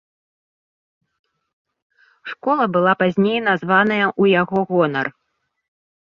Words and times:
Школа 2.31 2.67
была 2.79 2.97
пазней 3.03 3.39
названая 3.49 4.01
ў 4.09 4.23
яго 4.41 4.59
гонар. 4.73 5.07